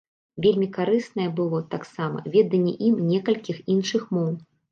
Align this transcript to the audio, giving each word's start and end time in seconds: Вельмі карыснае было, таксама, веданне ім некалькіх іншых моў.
Вельмі 0.43 0.67
карыснае 0.77 1.27
было, 1.39 1.59
таксама, 1.75 2.23
веданне 2.35 2.73
ім 2.87 2.95
некалькіх 3.13 3.57
іншых 3.77 4.09
моў. 4.17 4.35